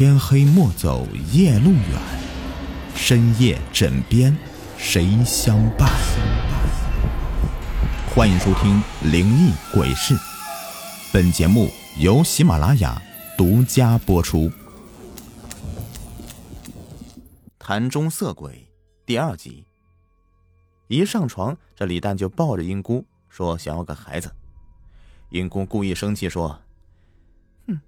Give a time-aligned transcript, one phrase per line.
[0.00, 2.00] 天黑莫走夜路远，
[2.94, 4.34] 深夜枕边
[4.78, 5.90] 谁相伴？
[8.14, 8.82] 欢迎收听
[9.12, 10.14] 《灵异鬼事》，
[11.12, 11.68] 本节目
[11.98, 12.98] 由喜马拉雅
[13.36, 14.50] 独家播出。
[17.58, 18.66] 潭中色鬼
[19.04, 19.66] 第二集。
[20.88, 24.32] 一上床，这李诞就抱着英姑说想要个孩子。
[25.28, 26.58] 英姑故意生气说
[27.68, 27.78] ：“哼，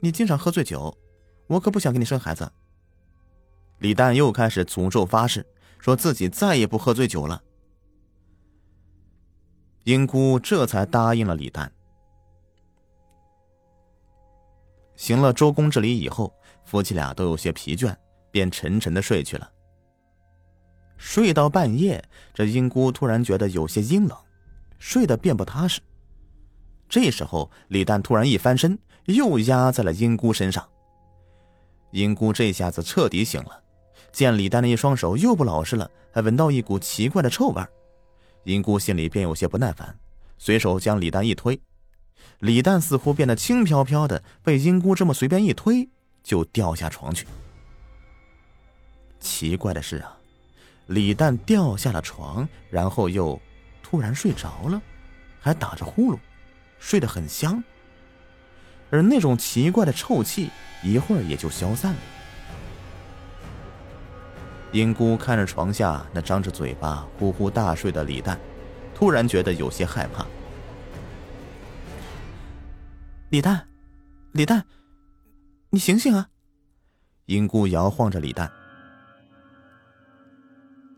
[0.00, 0.98] 你经常喝醉酒，
[1.46, 2.50] 我可不想给你生孩子。”
[3.78, 5.44] 李诞又开始诅咒发誓，
[5.78, 7.42] 说自己再也不喝醉酒了。
[9.82, 11.70] 英姑这才答应了李诞。
[14.96, 16.32] 行了周公之礼以后，
[16.64, 17.94] 夫妻俩都有些疲倦，
[18.30, 19.50] 便沉沉的睡去了。
[20.96, 22.02] 睡到半夜，
[22.32, 24.16] 这英姑突然觉得有些阴冷，
[24.78, 25.80] 睡得便不踏实。
[26.88, 30.66] 这时候，李诞突然一翻身，又压在了英姑身上。
[31.94, 33.62] 英姑这下子彻底醒了，
[34.10, 37.64] 见李丹的一双手又不老实了，还闻到一股奇怪的臭味，
[38.42, 39.96] 英姑心里便有些不耐烦，
[40.36, 41.60] 随手将李丹一推，
[42.40, 45.88] 李丹似乎变得轻飘飘的，被英姑这么随便一推，
[46.24, 47.28] 就掉下床去。
[49.20, 50.18] 奇怪的是啊。
[50.88, 53.40] 李丹掉下了床，然后又
[53.84, 54.82] 突然睡着了，
[55.40, 56.18] 还打着呼噜，
[56.80, 57.62] 睡得很香。
[58.94, 60.50] 而那种奇怪的臭气
[60.80, 61.98] 一会儿也就消散了。
[64.70, 68.38] 英姑看着床下那张着嘴巴呼呼大睡的李诞，
[68.94, 70.24] 突然觉得有些害怕。
[73.30, 73.66] 李诞，
[74.30, 74.64] 李诞，
[75.70, 76.28] 你醒醒啊！
[77.26, 78.48] 英姑摇晃着李诞。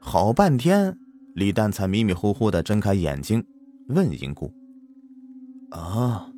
[0.00, 0.96] 好半天，
[1.34, 3.46] 李诞才迷迷糊糊的睁开眼睛，
[3.88, 4.50] 问英姑
[5.72, 6.31] ：“啊，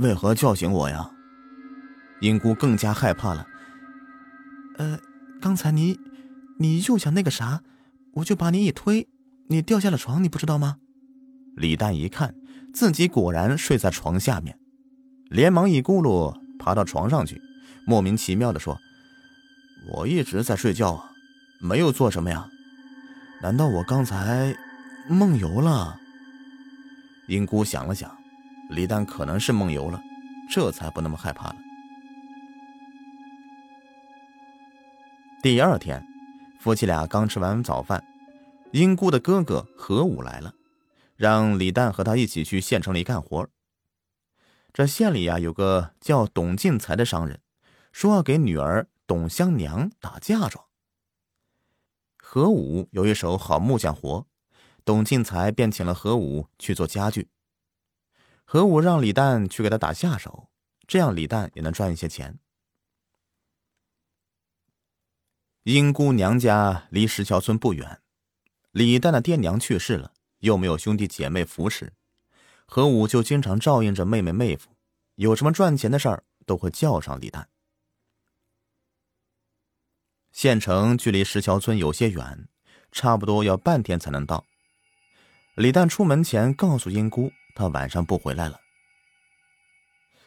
[0.00, 1.10] 为何叫醒我呀？”
[2.20, 3.46] 英姑更加害怕了。
[4.76, 4.98] 呃，
[5.40, 5.98] 刚才你，
[6.58, 7.62] 你又想那个啥，
[8.14, 9.08] 我就把你一推，
[9.48, 10.76] 你掉下了床，你不知道吗？
[11.56, 12.34] 李诞一看
[12.74, 14.58] 自己果然睡在床下面，
[15.28, 17.40] 连忙一咕噜爬到床上去，
[17.86, 18.78] 莫名其妙的说
[19.94, 21.06] ：“我一直在睡觉啊。”
[21.62, 22.48] 没有做什么呀？
[23.42, 24.56] 难道我刚才
[25.08, 25.98] 梦游了？
[27.28, 28.10] 英姑想了想，
[28.70, 30.00] 李旦可能是梦游了，
[30.48, 31.56] 这才不那么害怕了。
[35.42, 36.06] 第二天，
[36.60, 38.04] 夫妻俩刚吃完早饭，
[38.72, 40.54] 英姑的哥哥何武来了，
[41.16, 43.48] 让李旦和他一起去县城里干活。
[44.72, 47.40] 这县里呀，有个叫董进财的商人，
[47.90, 50.64] 说要给女儿董香娘打嫁妆。
[52.22, 54.26] 何武有一手好木匠活，
[54.84, 57.28] 董进财便请了何武去做家具。
[58.52, 60.50] 何武让李旦去给他打下手，
[60.88, 62.40] 这样李旦也能赚一些钱。
[65.62, 68.02] 英姑娘家离石桥村不远，
[68.72, 71.92] 李旦的爹娘去世了，又没有兄弟姐妹扶持，
[72.66, 74.74] 何武就经常照应着妹妹妹夫，
[75.14, 77.44] 有什么赚钱的事儿都会叫上李旦。
[80.32, 82.48] 县城距离石桥村有些远，
[82.90, 84.44] 差不多要半天才能到。
[85.54, 88.60] 李诞出门前告诉英姑，他晚上不回来了。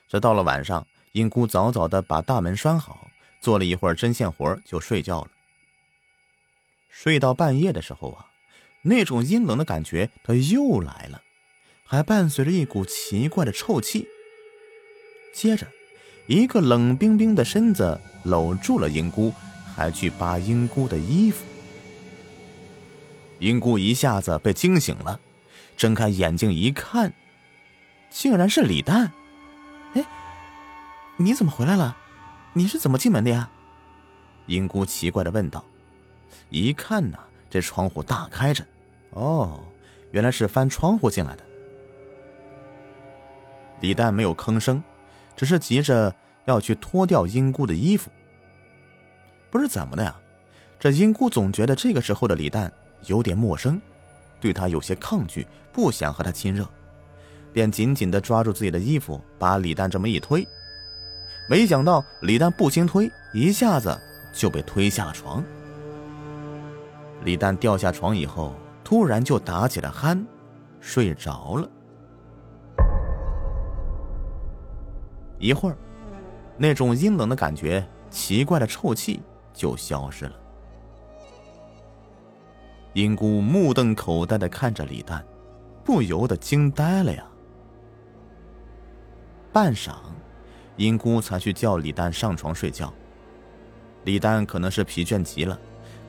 [0.07, 3.07] 这到了晚上，英姑早早的把大门拴好，
[3.41, 5.31] 做了一会儿针线活就睡觉了。
[6.89, 8.27] 睡到半夜的时候啊，
[8.81, 11.21] 那种阴冷的感觉他又来了，
[11.85, 14.07] 还伴随着一股奇怪的臭气。
[15.33, 15.67] 接着，
[16.27, 19.33] 一个冷冰冰的身子搂住了英姑。
[19.75, 21.43] 还去扒英姑的衣服，
[23.39, 25.19] 英姑一下子被惊醒了，
[25.83, 27.11] 睁开眼睛一看，
[28.09, 29.11] 竟然是李诞。
[29.95, 30.05] 哎，
[31.17, 31.97] 你怎么回来了？
[32.53, 33.49] 你是怎么进门的呀？
[34.45, 35.61] 英姑奇怪的问道。
[36.47, 38.65] 一看呢，这窗户大开着，
[39.09, 39.59] 哦，
[40.11, 41.43] 原来是翻窗户进来的。
[43.81, 44.81] 李诞没有吭声，
[45.35, 46.15] 只是急着
[46.45, 48.09] 要去脱掉英姑的衣服。
[49.51, 50.15] 不是怎么的呀？
[50.79, 52.71] 这英姑总觉得这个时候的李诞
[53.07, 53.81] 有点陌生，
[54.43, 56.67] 对他有些抗拒，不想和他亲热，
[57.53, 60.45] 便紧紧的抓住自己的衣服，把李诞这么一推。
[61.47, 63.97] 没想到李诞不经推，一下子
[64.33, 65.41] 就被推下了床。
[67.23, 68.53] 李诞掉下床以后，
[68.83, 70.21] 突然就打起了鼾，
[70.81, 71.69] 睡着了。
[75.39, 75.77] 一会儿，
[76.57, 79.21] 那种阴冷的感觉，奇怪的臭气。
[79.55, 80.33] 就消失了。
[82.93, 85.25] 英姑目瞪口呆的看着李诞，
[85.83, 87.25] 不由得惊呆了呀。
[89.51, 89.95] 半晌，
[90.77, 92.93] 英姑才去叫李丹上床睡觉。
[94.03, 95.59] 李丹可能是疲倦极了，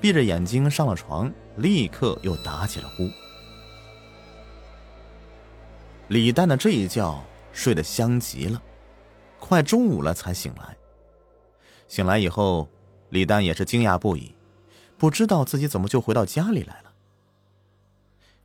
[0.01, 3.09] 闭着眼睛上了床，立刻又打起了呼。
[6.09, 7.23] 李丹的这一觉
[7.53, 8.61] 睡得香极了，
[9.39, 10.77] 快中午了才醒来。
[11.89, 12.69] 醒来以后，
[13.09, 14.35] 李丹也是惊讶不已，
[15.05, 16.91] 不知道自己怎么就回到家里来了。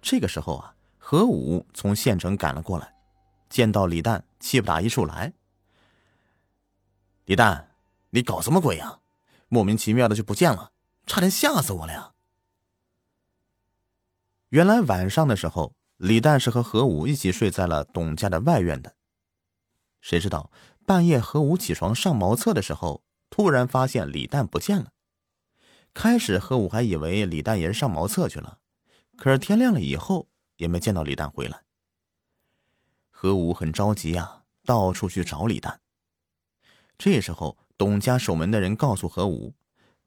[0.01, 2.95] 这个时候啊，何武从县城赶了过来，
[3.47, 5.31] 见到李丹，气不打一处来。
[7.23, 7.69] 李丹，
[8.09, 8.99] 你搞什么鬼呀？
[9.47, 10.73] 莫名其妙的就不见了，
[11.07, 12.11] 差点吓死我了呀！
[14.49, 18.95] 原来晚上的时候，李旦是和何武一起睡在了董家的外院的。
[20.01, 20.51] 谁知道
[20.85, 24.91] 半夜何武起床上茅厕的时候，突然发现李旦不见了。
[25.93, 28.59] 开始何武还以为李旦也是上茅厕去了，
[29.17, 30.27] 可是天亮了以后
[30.57, 31.63] 也没见到李旦回来。
[33.09, 35.77] 何武很着急呀，到处去找李旦。
[36.97, 37.57] 这时候。
[37.79, 39.55] 董家守门的人告诉何武，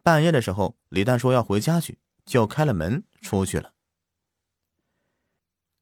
[0.03, 3.73] 半夜的时候，李旦说要回家去，就开了门出去了。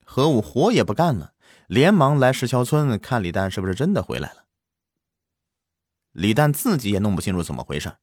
[0.04, 1.34] 何武活也不干了，
[1.66, 4.44] 连忙来石桥村看李旦是不是真的回来了。
[6.12, 7.96] 李旦自己也弄不清楚怎么回事，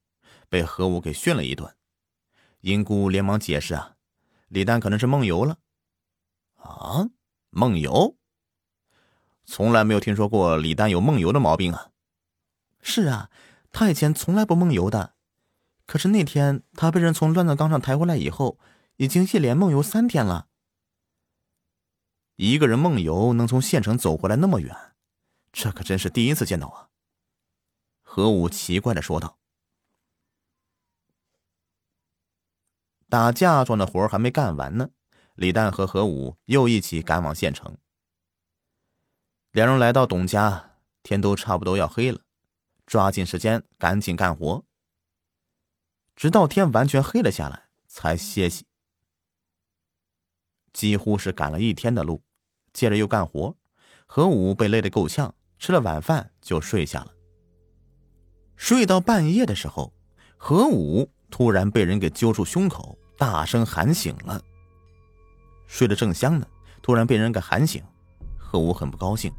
[0.50, 1.74] 被何武给训了一顿。
[2.68, 3.96] 英姑连忙解释啊，
[4.50, 5.58] 李丹可能是梦游了。
[6.56, 7.08] 啊，
[7.50, 8.18] 梦游？
[9.46, 11.92] 从来没有听说过李丹有梦游的毛病啊。
[12.82, 13.30] 是啊。
[13.72, 15.14] 他以前从来不梦游的，
[15.86, 18.58] 可是那天他被人从乱葬岗上抬回来以后，
[18.98, 20.48] 已经一连梦游三天了。
[22.36, 24.76] 一个人梦游能从县城走回来那么远，
[25.54, 26.90] 这可真是第一次见到啊！
[28.02, 29.37] 何武奇怪的说道。
[33.10, 34.90] 打嫁妆的活还没干完呢，
[35.36, 37.78] 李旦和何武又一起赶往县城。
[39.52, 42.22] 两人来到董家，天都差不多要黑了。
[42.86, 44.64] 抓紧时间，赶紧干活，
[46.16, 48.66] 直到天完全黑了下来才歇息。
[50.72, 52.24] 几乎是赶了一天的路，
[52.72, 53.58] 接着又干活。
[54.06, 57.14] 何武被累得够呛，吃了晚饭就睡下了。
[58.56, 59.94] 睡到半夜的时候，
[60.38, 64.42] 何武突然被人给揪住胸口，大声喊醒了。
[65.68, 66.48] 睡得正香呢，
[66.82, 67.84] 突然被人给喊醒，
[68.38, 69.32] 何武很不高兴，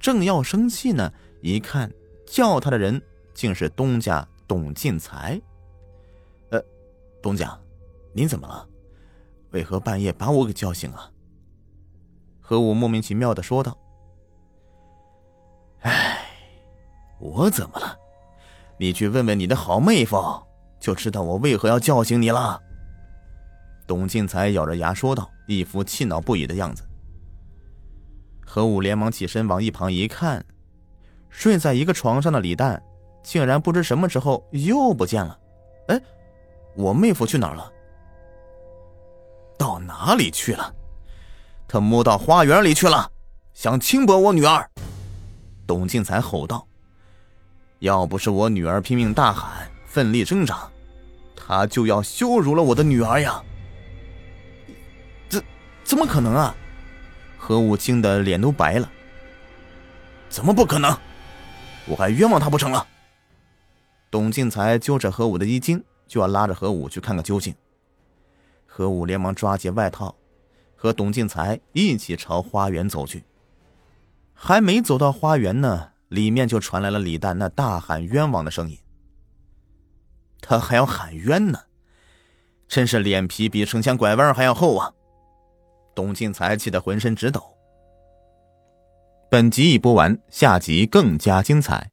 [0.00, 1.12] 正要生气呢，
[1.42, 1.92] 一看。
[2.28, 3.00] 叫他的人
[3.32, 5.40] 竟是东家董进财。
[6.50, 6.60] 呃，
[7.22, 7.56] 东家，
[8.12, 8.68] 您怎么了？
[9.52, 11.08] 为何半夜把我给叫醒啊？
[12.40, 13.78] 何武莫名其妙的说道。
[15.82, 16.18] 哎，
[17.20, 17.96] 我怎么了？
[18.76, 20.16] 你去问问你的好妹夫，
[20.86, 22.62] 就知道我为何要叫醒你了。
[23.88, 26.84] 董进财咬着牙说道，一副气恼不已的样子。
[28.46, 30.44] 何武连忙起身往一旁一看。
[31.28, 32.80] 睡在一个床上的李诞，
[33.24, 35.36] 竟然不知什么时候又不见了。
[35.88, 36.00] 哎，
[36.76, 37.68] 我妹夫去哪儿了？
[39.58, 40.72] 到哪里去了？
[41.66, 43.10] 他摸到花园里去了，
[43.54, 44.70] 想轻薄我女儿。
[45.66, 46.64] 董进才吼道
[47.80, 50.70] ：“要不是我女儿拼命大喊，奋力挣扎，
[51.46, 53.42] 他就要羞辱了我的女儿呀！”
[55.28, 55.44] 怎
[55.84, 56.54] 怎么可能啊？
[57.38, 58.90] 何武惊的脸都白了。
[60.28, 60.96] 怎么不可能？
[61.86, 62.84] 我还冤枉他不成了？
[64.10, 67.54] 董进才揪着何武的衣襟，就要拉着何武去看个究竟。
[68.66, 70.16] 何武连忙抓起外套，
[70.74, 73.22] 和董进才一起朝花园走去。
[74.34, 78.76] 还没走到花园呢，里面就传来了李旦那大喊冤枉的声音。
[80.40, 81.58] 他还要喊冤呢，
[82.68, 84.92] 真是脸皮比城墙拐弯还要厚啊！
[85.94, 87.42] 董庆才气得浑身直抖。
[89.30, 91.90] 本集已播完，下集更加精彩。